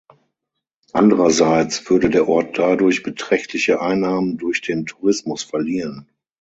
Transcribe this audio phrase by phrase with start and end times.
[0.93, 6.09] Andererseits würde der Ort dadurch beträchtliche Einnahmen durch den Tourismus verlieren.